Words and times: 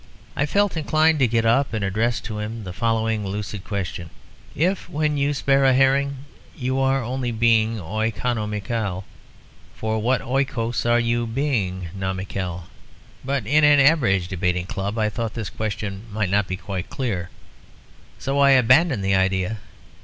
I 0.35 0.47
felt 0.47 0.75
inclined 0.75 1.19
to 1.19 1.27
get 1.27 1.45
up 1.45 1.73
and 1.75 1.83
address 1.85 2.19
to 2.21 2.39
him 2.39 2.63
the 2.63 2.73
following 2.73 3.23
lucid 3.23 3.63
question: 3.63 4.09
"If 4.55 4.89
when 4.89 5.15
you 5.15 5.31
spare 5.31 5.63
a 5.63 5.75
herring 5.75 6.25
you 6.57 6.79
are 6.79 7.03
only 7.03 7.31
being 7.31 7.77
oikonomikal, 7.79 9.03
for 9.75 9.99
what 9.99 10.21
oikos 10.21 10.87
are 10.87 10.99
you 10.99 11.27
being 11.27 11.89
nomikal?" 11.95 12.63
But 13.23 13.45
in 13.45 13.63
an 13.63 13.79
average 13.79 14.27
debating 14.27 14.65
club 14.65 14.97
I 14.97 15.07
thought 15.07 15.35
this 15.35 15.51
question 15.51 16.05
might 16.11 16.31
not 16.31 16.47
be 16.47 16.57
quite 16.57 16.89
clear; 16.89 17.29
so 18.17 18.39
I 18.39 18.57
abandoned 18.57 19.05
the 19.05 19.13
idea. 19.13 19.59